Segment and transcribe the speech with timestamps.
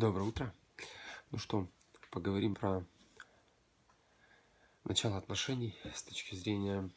[0.00, 0.54] Доброе утро.
[1.30, 1.68] Ну что,
[2.10, 2.86] поговорим про
[4.84, 6.90] начало отношений с точки зрения,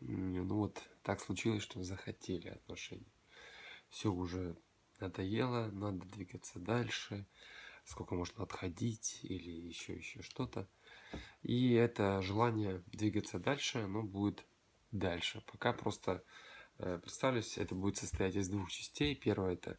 [0.00, 3.06] ну вот так случилось, что захотели отношений.
[3.90, 4.56] Все уже
[4.98, 7.26] надоело, надо двигаться дальше,
[7.84, 10.66] сколько можно отходить или еще еще что-то.
[11.44, 14.44] И это желание двигаться дальше, оно будет
[14.90, 15.44] дальше.
[15.46, 16.24] Пока просто
[16.78, 19.14] э, представлюсь, это будет состоять из двух частей.
[19.14, 19.78] Первое это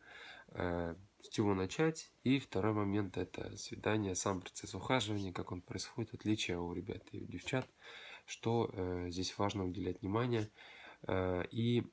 [0.52, 2.12] э, с чего начать.
[2.24, 7.20] И второй момент это свидание, сам процесс ухаживания, как он происходит, отличия у ребят и
[7.20, 7.68] у девчат,
[8.26, 10.50] что э, здесь важно уделять внимание.
[11.08, 11.84] Э, и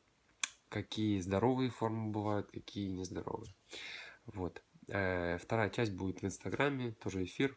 [0.68, 3.54] какие здоровые формы бывают, какие нездоровые.
[4.26, 4.62] Вот.
[4.88, 7.56] Э, вторая часть будет в Инстаграме, тоже эфир.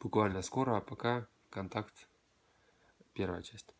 [0.00, 2.08] Буквально скоро, а пока контакт,
[3.14, 3.74] первая часть.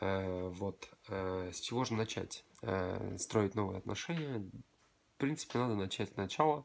[0.00, 0.88] Э, вот.
[1.08, 2.44] Э, с чего же начать?
[2.62, 4.44] Э, строить новые отношения,
[5.18, 6.64] в принципе, надо начать сначала.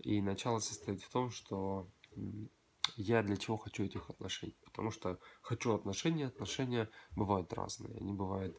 [0.00, 1.88] И начало состоит в том, что
[2.96, 4.56] я для чего хочу этих отношений.
[4.64, 7.96] Потому что хочу отношения, отношения бывают разные.
[7.98, 8.58] Они бывают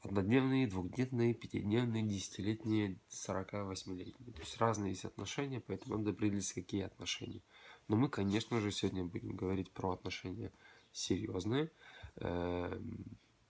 [0.00, 4.32] однодневные, двухдневные, пятидневные, десятилетние, 48-летние.
[4.32, 7.42] То есть разные есть отношения, поэтому надо определиться, какие отношения.
[7.86, 10.52] Но мы, конечно же, сегодня будем говорить про отношения
[10.92, 11.70] серьезные.
[12.16, 13.04] Эм,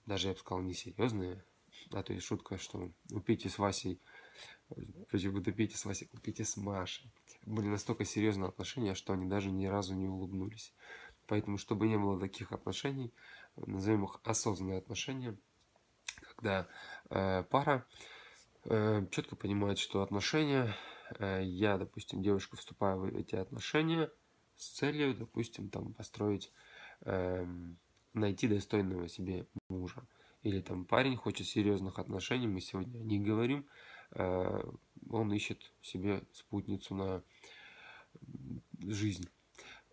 [0.07, 1.45] даже я бы сказал, не серьезные.
[1.93, 4.01] А то есть шутка, что у Пети с Васей
[5.11, 7.11] Почему-то Петя с Васей, Петя с Машей.
[7.47, 10.75] Были настолько серьезные отношения, что они даже ни разу не улыбнулись.
[11.27, 13.13] Поэтому, чтобы не было таких отношений,
[13.57, 15.37] назовем их осознанные отношения,
[16.35, 16.69] когда
[17.11, 17.87] э, пара
[18.65, 20.75] э, четко понимает, что отношения,
[21.19, 24.11] э, я, допустим, девушка вступаю в эти отношения
[24.57, 26.53] с целью, допустим, там построить,
[27.03, 27.47] э,
[28.15, 30.03] найти достойного себе мужа.
[30.43, 33.67] Или там парень хочет серьезных отношений, мы сегодня о них говорим,
[34.15, 37.23] он ищет себе спутницу на
[38.81, 39.29] жизнь.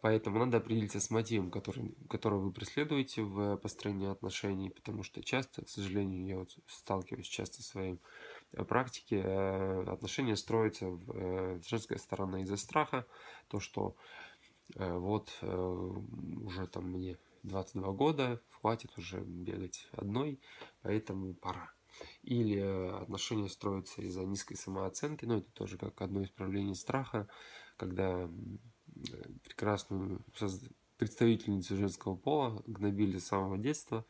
[0.05, 5.65] Поэтому надо определиться с мотивом, который, который вы преследуете в построении отношений, потому что часто,
[5.65, 7.99] к сожалению, я вот сталкиваюсь часто в своей
[8.51, 13.07] э, практике, э, отношения строятся в женской стороны из-за страха,
[13.47, 13.95] то, что
[14.75, 20.39] вот уже там мне 22 года, хватит уже бегать одной,
[20.81, 21.74] поэтому пора.
[22.23, 27.27] Или э, отношения строятся из-за низкой самооценки, но это тоже как одно из проявлений страха,
[27.77, 28.29] когда
[29.43, 30.23] прекрасную
[30.97, 34.05] представительницу женского пола гнобили с самого детства,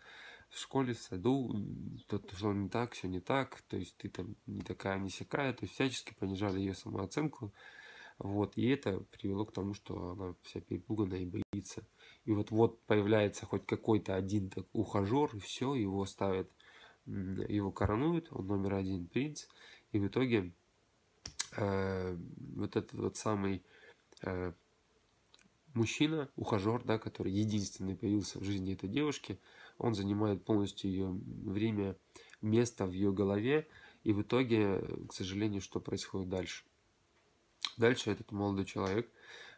[0.50, 1.54] в школе, в саду,
[2.08, 5.54] то, что не так, все не так, то есть ты там не такая, не сякая,
[5.54, 7.54] то есть всячески понижали ее самооценку,
[8.18, 11.86] вот, и это привело к тому, что она вся перепуганная и боится.
[12.24, 16.50] И вот вот появляется хоть какой-то один так ухажер, и все, его ставят
[17.06, 19.46] его коронуют, он номер один принц,
[19.92, 20.52] и в итоге
[21.58, 22.18] э,
[22.56, 23.64] вот этот вот самый
[24.22, 24.54] э,
[25.74, 29.40] мужчина, ухажер, да, который единственный появился в жизни этой девушки,
[29.78, 31.96] он занимает полностью ее время,
[32.42, 33.68] место в ее голове,
[34.04, 36.64] и в итоге, к сожалению, что происходит дальше?
[37.78, 39.10] Дальше этот молодой человек,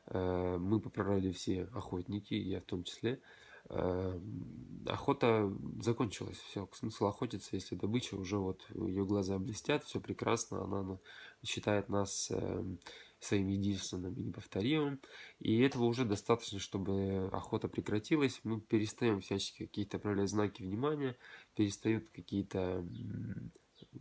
[0.07, 3.21] э, мы по природе все охотники, я в том числе, Эм,
[3.69, 5.51] охота
[5.81, 6.37] закончилась.
[6.37, 10.99] Все, смысл охотиться, если добыча уже вот ее глаза блестят, все прекрасно, она
[11.43, 12.79] считает нас эм,
[13.19, 14.99] своим единственным и неповторимым.
[15.39, 18.39] И этого уже достаточно, чтобы охота прекратилась.
[18.43, 21.17] Мы перестаем всячески какие-то проявлять знаки внимания,
[21.55, 22.85] перестают какие-то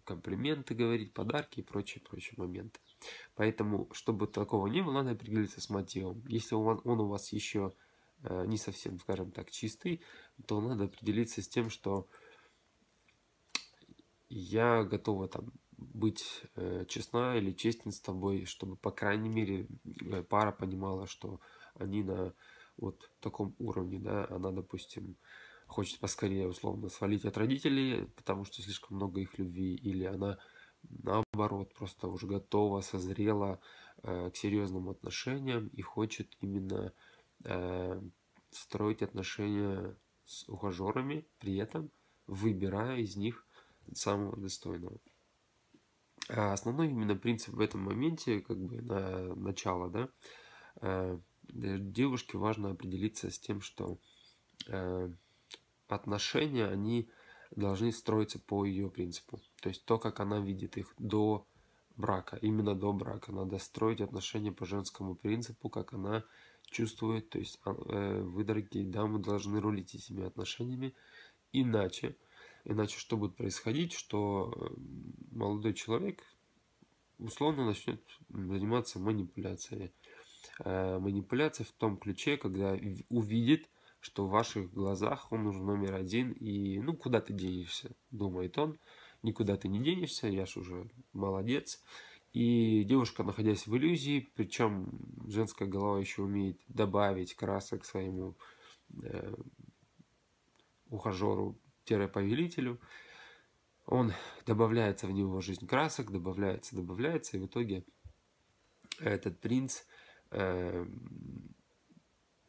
[0.04, 2.78] комплименты говорить, подарки и прочие, прочие моменты.
[3.34, 6.22] Поэтому, чтобы такого не было, надо определиться с мотивом.
[6.28, 7.85] Если он, у вас еще Э,
[8.46, 10.02] не совсем, скажем так, чистый,
[10.46, 12.08] то надо определиться с тем, что
[14.28, 20.22] я готова там быть э, честна или честен с тобой, чтобы, по крайней мере, э,
[20.22, 21.40] пара понимала, что
[21.74, 22.32] они на
[22.76, 25.16] вот таком уровне, да, она, допустим,
[25.66, 30.38] хочет поскорее, условно, свалить от родителей, потому что слишком много их любви, или она,
[30.82, 33.60] наоборот, просто уже готова, созрела
[34.02, 36.92] э, к серьезным отношениям и хочет именно
[37.44, 38.00] э,
[38.56, 41.90] строить отношения с ухажерами, при этом
[42.26, 43.46] выбирая из них
[43.94, 44.98] самого достойного.
[46.28, 50.08] А основной именно принцип в этом моменте, как бы на начало, да,
[50.80, 51.18] э,
[51.48, 53.98] девушке важно определиться с тем, что
[54.66, 55.10] э,
[55.88, 57.08] отношения, они
[57.54, 59.40] должны строиться по ее принципу.
[59.60, 61.46] То есть то, как она видит их до
[61.96, 63.32] брака, именно до брака.
[63.32, 66.24] Надо строить отношения по женскому принципу, как она
[66.70, 67.30] чувствует.
[67.30, 70.94] То есть а, э, вы, дорогие дамы, должны рулить этими отношениями.
[71.52, 72.16] Иначе,
[72.64, 74.74] иначе что будет происходить, что э,
[75.32, 76.22] молодой человек
[77.18, 79.92] условно начнет заниматься манипуляцией.
[80.64, 82.76] Э, манипуляция в том ключе, когда
[83.08, 83.68] увидит,
[84.00, 88.78] что в ваших глазах он уже номер один, и ну куда ты денешься, думает он,
[89.26, 91.82] никуда ты не денешься, я ж уже молодец.
[92.32, 94.88] И девушка, находясь в иллюзии, причем
[95.26, 98.36] женская голова еще умеет добавить красок своему
[99.02, 99.34] э,
[100.88, 102.80] ухажеру-повелителю,
[103.86, 104.12] он
[104.44, 107.84] добавляется в него жизнь красок, добавляется, добавляется, и в итоге
[108.98, 109.82] этот принц
[110.30, 110.86] э,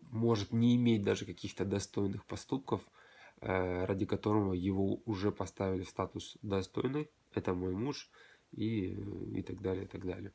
[0.01, 2.81] может не иметь даже каких-то достойных поступков,
[3.42, 8.10] ради которого его уже поставили в статус достойный, это мой муж,
[8.51, 8.98] и,
[9.36, 10.34] и так далее, и так далее.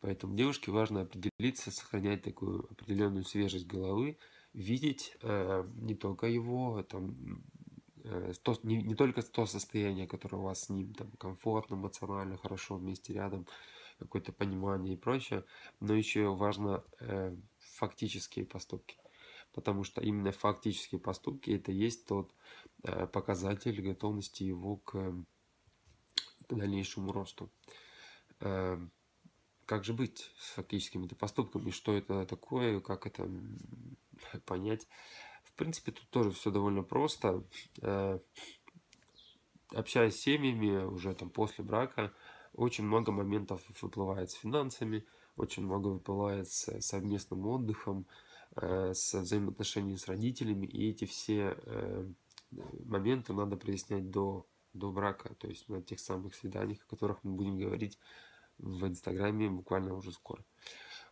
[0.00, 4.18] Поэтому девушке важно определиться, сохранять такую определенную свежесть головы,
[4.52, 7.42] видеть э, не только его, там,
[8.04, 12.36] э, то, не, не только то состояние, которое у вас с ним там, комфортно, эмоционально,
[12.36, 13.46] хорошо вместе рядом,
[13.98, 15.44] какое-то понимание и прочее,
[15.80, 18.96] но еще важно э, фактические поступки.
[19.54, 22.34] Потому что именно фактические поступки это есть тот
[22.82, 25.14] э, показатель готовности его к
[26.48, 27.50] дальнейшему росту.
[28.40, 28.90] Эм,
[29.66, 33.28] как же быть с фактическими поступками, что это такое, как это
[34.44, 34.86] понять.
[35.44, 37.44] В принципе, тут тоже все довольно просто.
[37.80, 38.18] Э,
[39.70, 42.12] общаясь с семьями уже там после брака,
[42.52, 45.06] очень много моментов выплывает с финансами,
[45.36, 48.06] очень много выплывает с совместным отдыхом,
[48.56, 52.06] с взаимоотношениями с родителями, и эти все э,
[52.84, 57.32] моменты надо прояснять до до брака, то есть на тех самых свиданиях, о которых мы
[57.34, 57.98] будем говорить
[58.58, 60.44] в Инстаграме буквально уже скоро.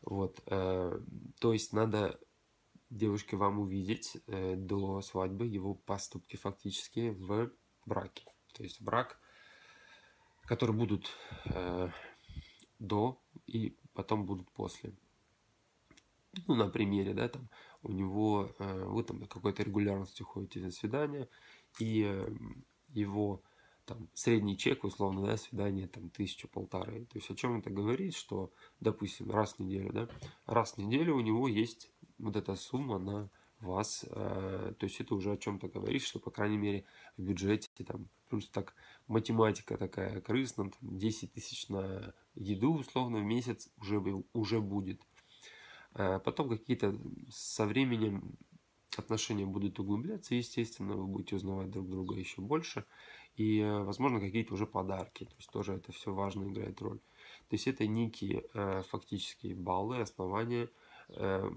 [0.02, 1.00] Вот, э,
[1.40, 2.18] то есть надо
[2.90, 7.52] девушке вам увидеть э, до свадьбы его поступки фактически в
[7.86, 8.24] браке.
[8.52, 9.18] То есть брак,
[10.42, 11.08] который будут
[11.46, 11.88] э,
[12.80, 14.92] до и потом будут после.
[16.46, 17.48] Ну, на примере, да, там
[17.82, 21.28] у него, э, вы там какой-то регулярностью ходите на свидание,
[21.78, 22.28] и э,
[22.94, 23.42] его
[23.84, 27.04] там, средний чек, условно, да, свидание там тысячу полторы.
[27.06, 30.08] То есть о чем это говорит, что, допустим, раз в неделю, да,
[30.46, 33.30] раз в неделю у него есть вот эта сумма на
[33.60, 36.84] вас, э, то есть это уже о чем-то говорит, что, по крайней мере,
[37.16, 38.74] в бюджете там, плюс так
[39.06, 44.00] математика такая крысная, там, 10 тысяч на еду, условно, в месяц уже,
[44.32, 45.02] уже будет.
[45.94, 46.98] А потом какие-то
[47.30, 48.36] со временем
[48.96, 52.84] отношения будут углубляться, естественно, вы будете узнавать друг друга еще больше
[53.36, 55.24] и, э, возможно, какие-то уже подарки.
[55.24, 56.98] То есть тоже это все важно играет роль.
[57.48, 60.68] То есть это некие э, фактические баллы, основания
[61.08, 61.50] э,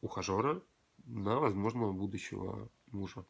[0.00, 0.62] ухажера
[1.04, 3.24] на возможного будущего мужа.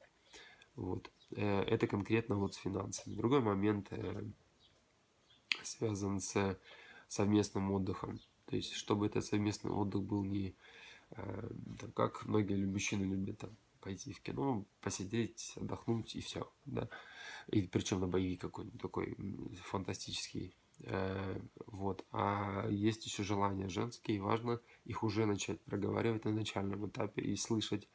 [0.75, 1.11] Вот.
[1.31, 3.15] Э, это конкретно вот с финансами.
[3.15, 3.91] Другой момент
[5.63, 6.59] связан с
[7.09, 8.21] совместным отдыхом.
[8.47, 10.55] То есть, чтобы этот совместный отдых был не
[11.11, 11.51] э,
[11.81, 16.89] там, как многие мужчины любят там, пойти в кино, посидеть, отдохнуть и все, да.
[17.49, 19.17] И причем на боевик какой-нибудь такой
[19.63, 20.57] фантастический.
[20.81, 22.05] Э, вот.
[22.13, 27.37] А есть еще желания женские, и важно их уже начать проговаривать на начальном этапе и
[27.37, 27.89] слышать,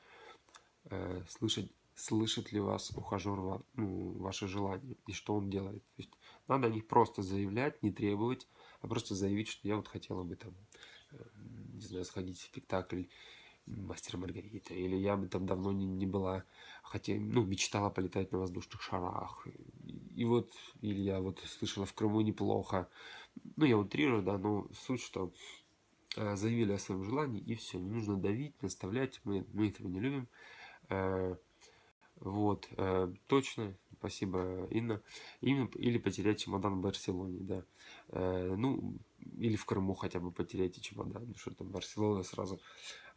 [0.85, 5.83] э, слышать, слышит ли вас ухажер ну, ваши желания и что он делает.
[5.95, 6.11] То есть
[6.51, 8.47] надо о них просто заявлять, не требовать,
[8.81, 10.53] а просто заявить, что я вот хотела бы там,
[11.11, 11.23] э,
[11.73, 13.03] не знаю, сходить в спектакль
[13.65, 16.43] мастер Маргарита, или я бы там давно не, не была,
[16.83, 19.47] хотя, ну, мечтала полетать на воздушных шарах.
[20.15, 22.89] И вот, или я вот слышала в Крыму неплохо.
[23.55, 25.31] Ну, я утрирую, да, но суть, что
[26.17, 30.01] э, заявили о своем желании, и все, не нужно давить, наставлять, мы, мы этого не
[30.01, 30.27] любим.
[30.89, 31.35] Э,
[32.17, 32.69] вот,
[33.25, 34.99] точно, спасибо, Инна.
[35.41, 37.63] Именно, или потерять чемодан в Барселоне, да.
[38.09, 38.95] Э, ну,
[39.37, 42.59] или в Крыму хотя бы потеряйте чемодан, ну, что там Барселона сразу.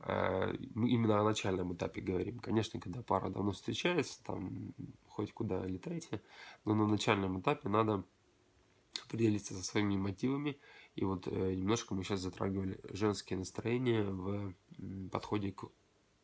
[0.00, 2.38] Э, мы именно о начальном этапе говорим.
[2.38, 4.74] Конечно, когда пара давно встречается, там
[5.08, 6.20] хоть куда летайте,
[6.66, 8.04] но на начальном этапе надо
[9.06, 10.58] определиться со своими мотивами.
[10.96, 14.54] И вот э, немножко мы сейчас затрагивали женские настроения в
[15.10, 15.64] подходе к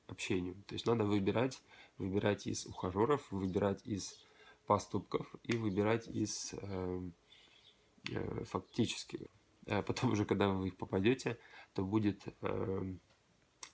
[0.06, 0.56] общению.
[0.66, 1.62] То есть надо выбирать,
[1.96, 4.20] выбирать из ухажеров, выбирать из
[4.70, 7.00] поступков и выбирать из э,
[8.08, 9.28] э, фактически.
[9.66, 11.40] А потом уже, когда вы их попадете,
[11.74, 12.94] то будет э,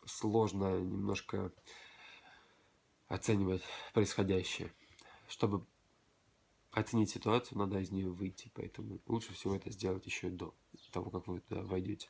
[0.06, 1.52] сложно немножко
[3.08, 3.62] оценивать
[3.92, 4.72] происходящее.
[5.28, 5.66] Чтобы
[6.70, 10.54] оценить ситуацию, надо из нее выйти, поэтому лучше всего это сделать еще до
[10.92, 12.08] того, как вы туда войдете.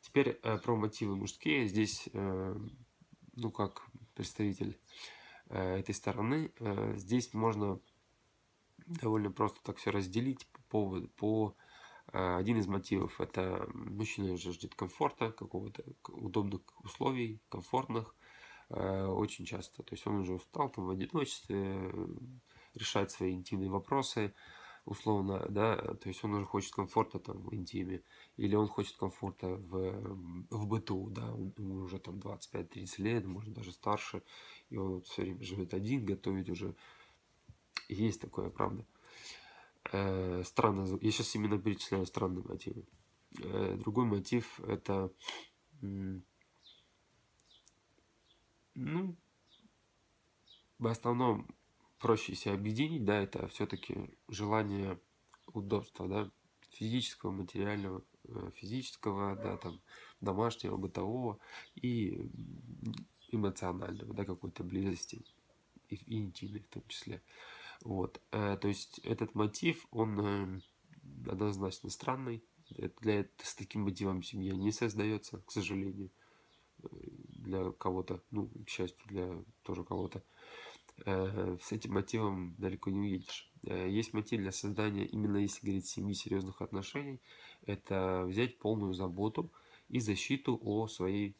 [0.00, 1.68] Теперь э, про мотивы мужские.
[1.68, 2.56] Здесь э,
[3.36, 4.76] ну, как представитель
[5.50, 7.78] э, этой стороны, э, здесь можно
[8.86, 11.56] довольно просто так все разделить по поводу, по
[12.12, 18.14] Э, один из мотивов– это мужчина же ждет комфорта, какого-то удобных условий, комфортных,
[18.70, 19.82] э, очень часто.
[19.82, 21.90] То есть он уже устал там в одиночестве,
[22.74, 24.34] решать свои интимные вопросы,
[24.84, 28.02] условно, да, то есть он уже хочет комфорта там в интиме,
[28.36, 33.72] или он хочет комфорта в, в быту, да, ему уже там 25-30 лет, может даже
[33.72, 34.22] старше,
[34.70, 36.74] и он все время живет один, готовить уже,
[37.94, 38.84] есть такое, правда.
[39.92, 42.84] Э, странно, я сейчас именно перечисляю странные мотивы.
[43.38, 45.12] Э, другой мотив это,
[48.74, 49.16] ну,
[50.78, 51.46] в основном
[51.98, 54.98] проще себя объединить, да, это все-таки желание
[55.52, 56.30] удобства, да,
[56.70, 59.80] физического, материального, э, физического, да, там,
[60.20, 61.38] домашнего, бытового
[61.74, 62.28] и
[63.30, 65.24] эмоционального, да, какой-то близости
[65.88, 67.22] и, и интимной в том числе.
[67.82, 70.60] Вот, э, то есть этот мотив, он э,
[71.30, 72.42] однозначно странный.
[73.00, 76.10] Для, с таким мотивом семья не создается, к сожалению,
[76.80, 80.22] для кого-то, ну, к счастью, для тоже кого-то.
[81.04, 83.50] Э, с этим мотивом далеко не уедешь.
[83.64, 87.20] Э, есть мотив для создания, именно если говорить семьи серьезных отношений,
[87.66, 89.52] это взять полную заботу
[89.88, 91.36] и защиту о своей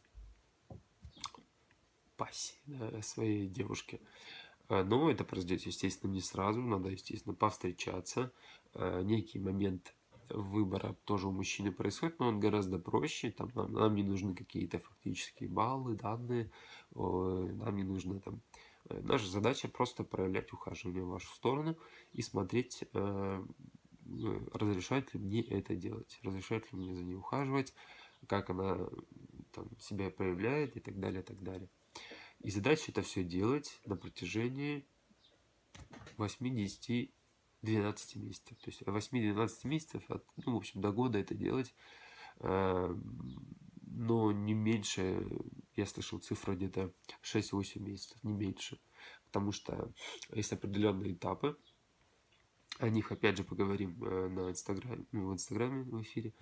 [2.16, 4.00] пассии, да, своей девушке.
[4.68, 8.32] Э, но это произойдет, естественно, не сразу, надо, естественно, повстречаться.
[8.74, 9.94] Некий момент
[10.30, 13.30] выбора тоже у мужчины происходит, но он гораздо проще.
[13.30, 16.50] Там нам, нам не нужны какие-то фактические баллы, данные,
[16.94, 18.40] нам не нужно там
[18.88, 21.76] Э, наша задача просто проявлять ухаживание в вашу сторону
[22.12, 23.44] и смотреть, э,
[24.06, 27.74] э, разрешает ли мне это делать, разрешает ли мне за ней ухаживать,
[28.26, 28.78] как она
[29.52, 31.68] там, себя проявляет и так далее, и так далее.
[32.42, 34.86] И задача это все делать на протяжении
[36.18, 37.12] 8-10
[37.62, 38.58] 12 месяцев.
[38.58, 41.74] То есть 8-12 месяцев, от, ну, в общем, до года это делать.
[42.40, 45.24] Но не меньше
[45.76, 48.80] я слышал цифру где-то 6-8 месяцев, не меньше.
[49.26, 49.92] Потому что
[50.32, 51.56] есть определенные этапы.
[52.78, 56.32] О них опять же поговорим э, на инстаграме, в инстаграме в эфире.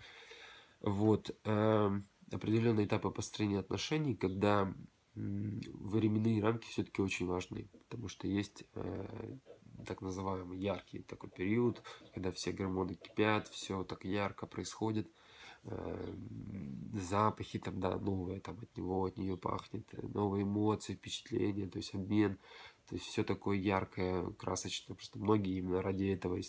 [0.80, 1.37] Вот.
[1.45, 4.73] Эм, определенные этапы построения отношений, когда
[5.14, 9.37] временные рамки все-таки очень важны, потому что есть э,
[9.87, 11.83] так называемый яркий такой период,
[12.14, 15.11] когда все гормоны кипят, все так ярко происходит,
[15.64, 16.14] э,
[16.95, 21.79] запахи там, да, новые там от него, от нее пахнет, э, новые эмоции, впечатления, то
[21.79, 22.38] есть обмен,
[22.88, 24.95] то есть все такое яркое, красочное.
[24.95, 26.40] Просто многие именно ради этого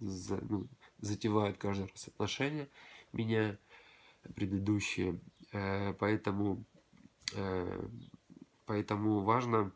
[0.00, 0.66] за, ну,
[1.00, 2.68] затевают каждый раз отношения,
[3.12, 3.58] меня
[4.34, 5.20] предыдущие.
[5.52, 6.64] Э, поэтому,
[8.66, 9.72] поэтому важно,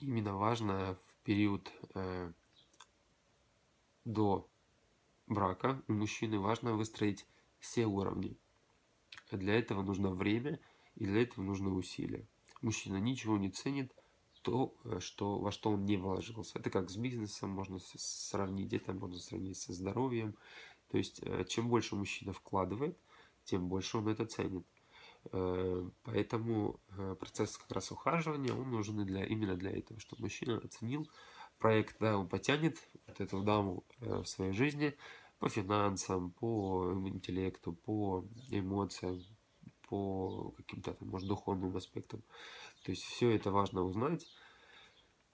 [0.00, 2.32] именно важно в период э,
[4.04, 4.48] до
[5.26, 7.26] брака у мужчины важно выстроить
[7.58, 8.36] все уровни.
[9.32, 10.60] Для этого нужно время
[10.94, 12.28] и для этого нужны усилия.
[12.62, 13.92] Мужчина ничего не ценит
[14.42, 16.58] то, э, что, во что он не вложился.
[16.58, 20.36] Это как с бизнесом можно сравнить, это можно сравнить со здоровьем.
[20.88, 22.96] То есть, э, чем больше мужчина вкладывает,
[23.44, 24.64] тем больше он это ценит.
[25.32, 26.80] Э, поэтому
[27.18, 31.08] процесс как раз ухаживания, он нужен для, именно для этого, чтобы мужчина оценил
[31.58, 34.96] проект, да, он потянет вот эту даму в своей жизни,
[35.38, 39.22] по финансам, по интеллекту, по эмоциям,
[39.88, 42.22] по каким-то, может, духовным аспектам.
[42.84, 44.26] То есть все это важно узнать.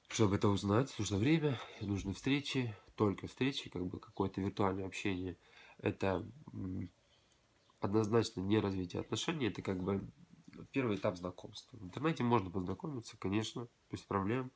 [0.09, 5.39] Чтобы это узнать, нужно время, нужны встречи, только встречи, как бы какое-то виртуальное общение.
[5.79, 6.27] Это
[7.85, 10.07] однозначно не развитие отношений, это как бы
[10.71, 11.77] первый этап знакомства.
[11.77, 14.53] В интернете можно познакомиться, конечно, без проблем.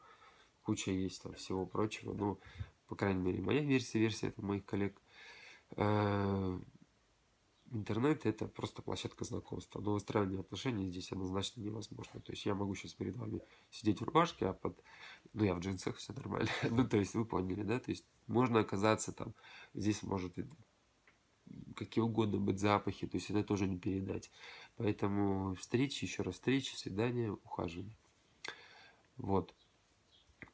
[0.62, 2.38] Куча есть там всего прочего, но,
[2.88, 5.00] по крайней мере, моя версия, версия это моих коллег,
[5.74, 6.58] Э,
[7.72, 9.80] интернет это просто площадка знакомства.
[9.80, 12.20] Но выстраивание отношений здесь однозначно невозможно.
[12.20, 13.40] То есть я могу сейчас перед вами
[13.70, 14.80] сидеть в рубашке, а под...
[15.32, 16.50] Ну, я в джинсах, все нормально.
[16.70, 17.80] ну, то есть вы поняли, да?
[17.80, 19.34] То есть можно оказаться там,
[19.74, 20.38] здесь может
[21.74, 24.30] какие угодно быть запахи, то есть это тоже не передать.
[24.76, 27.96] Поэтому встречи, еще раз встречи, свидания, ухаживание.
[29.16, 29.54] Вот.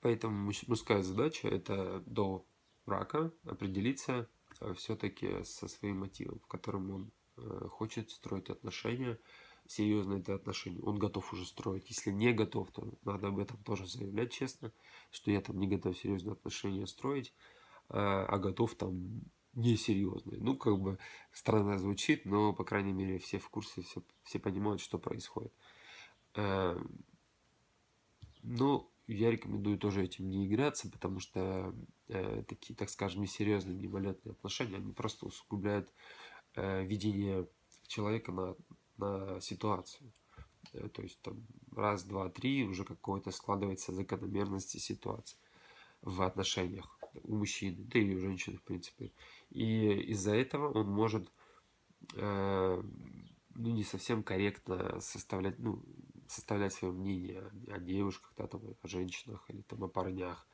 [0.01, 2.45] Поэтому мужская задача это до
[2.87, 4.29] брака определиться
[4.63, 9.19] Э, все-таки со своим мотивом, в котором он э, хочет строить отношения,
[9.67, 11.89] серьезные это отношения, он готов уже строить.
[11.89, 14.73] Если не готов, то надо об этом тоже заявлять честно,
[15.11, 17.33] что я там не готов серьезные отношения строить,
[17.89, 19.23] а, а готов там
[19.55, 20.41] несерьезные.
[20.41, 20.99] Ну, как бы
[21.33, 25.53] странно звучит, но, по крайней мере, все в курсе, все, все понимают, что происходит.
[26.35, 27.05] Эм,
[28.43, 31.75] но я рекомендую тоже этим не играться, потому что
[32.09, 35.93] э, такие, так скажем, несерьезные мимолетные отношения, они просто усугубляют
[36.55, 37.47] э, видение
[37.87, 38.57] человека на,
[38.97, 40.13] на ситуацию.
[40.73, 45.37] Э, то есть там раз, два, три уже какой-то складывается закономерности ситуации
[46.01, 49.13] в отношениях у мужчины, да и у женщины, в принципе.
[49.53, 51.31] И из-за этого он может
[52.15, 52.83] э,
[53.55, 55.83] ну, не совсем корректно составлять, ну,
[56.27, 60.47] составлять свое мнение о девушках, да, там, о женщинах или там о парнях.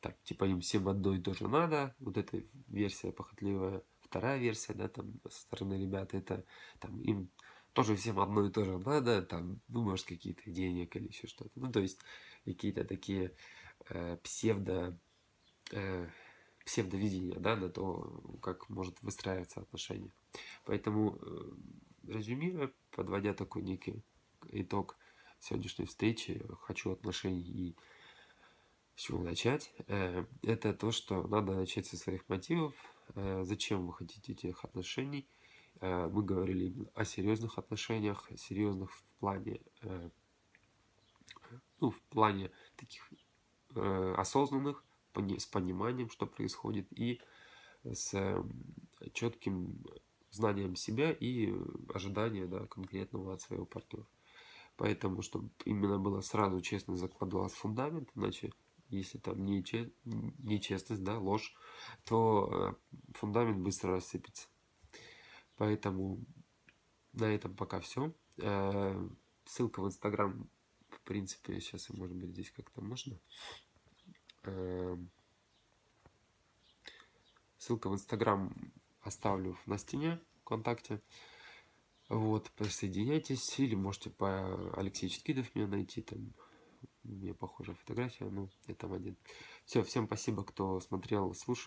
[0.00, 1.94] Так, типа им всем одно и то же надо.
[2.00, 3.82] Вот эта версия похотливая.
[4.00, 6.44] Вторая версия, да, там, со стороны ребят, это
[6.80, 7.30] там им
[7.72, 11.52] тоже всем одно и то же надо, там, ну, может, какие-то денег или еще что-то.
[11.54, 11.98] Ну, то есть,
[12.44, 13.34] какие-то такие
[13.88, 14.98] э, псевдо,
[15.70, 16.08] э,
[16.64, 20.12] псевдовидения, да, на то, как может выстраиваться отношения.
[20.64, 21.52] Поэтому, э,
[22.08, 24.02] резюмируя, подводя такой некий
[24.50, 24.96] итог
[25.40, 27.76] сегодняшней встречи, хочу отношений и
[28.94, 32.74] с чего начать, э, это то, что надо начать со своих мотивов,
[33.14, 35.26] э, зачем вы хотите этих отношений,
[35.80, 39.62] мы говорили о серьезных отношениях, серьезных в плане,
[41.80, 43.10] ну, в плане таких
[43.74, 47.20] осознанных, с пониманием, что происходит, и
[47.84, 48.14] с
[49.12, 49.84] четким
[50.30, 51.52] знанием себя и
[51.92, 54.06] ожидания да, конкретного от своего партнера.
[54.76, 58.52] Поэтому, чтобы именно было сразу честно закладывался фундамент, иначе
[58.88, 61.54] если там нечестность, да, ложь,
[62.04, 62.78] то
[63.14, 64.48] фундамент быстро рассыпется.
[65.56, 66.24] Поэтому
[67.12, 68.12] на этом пока все.
[68.38, 69.08] Э,
[69.44, 70.48] ссылка в Инстаграм,
[70.88, 73.18] в принципе, сейчас, может быть, здесь как-то можно.
[74.44, 74.96] Э,
[77.58, 78.52] ссылка в Инстаграм
[79.02, 81.00] оставлю на стене ВКонтакте.
[82.08, 86.32] Вот, присоединяйтесь, или можете по Алексей Читкидов меня найти, там
[87.04, 89.16] меня похожая фотография, ну, я там один.
[89.64, 91.60] Все, всем спасибо, кто смотрел, слушал.